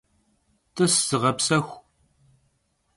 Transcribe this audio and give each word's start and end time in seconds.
T'ıs, 0.75 0.95
zığepsexu. 1.07 1.59